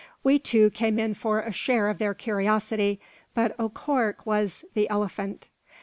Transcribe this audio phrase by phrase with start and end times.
[0.23, 2.99] We, too, came in for a share of their curiosity;
[3.35, 5.49] but O'Cork was "the elephant."